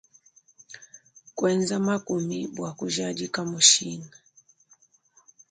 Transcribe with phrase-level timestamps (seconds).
[1.37, 4.17] Kuenza makumi bua kujadika mushinga.